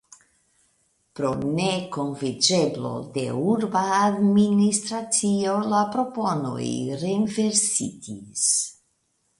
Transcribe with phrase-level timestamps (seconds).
[1.19, 6.67] Pro nekonviĝeblo de urba administracio la proponoj
[7.07, 8.51] renversitis.